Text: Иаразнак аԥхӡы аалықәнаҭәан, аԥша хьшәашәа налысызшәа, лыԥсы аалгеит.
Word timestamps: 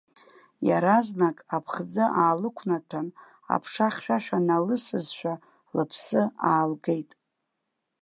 Иаразнак 0.67 1.37
аԥхӡы 1.55 2.05
аалықәнаҭәан, 2.21 3.07
аԥша 3.53 3.87
хьшәашәа 3.93 4.39
налысызшәа, 4.47 5.33
лыԥсы 5.75 6.21
аалгеит. 6.49 7.11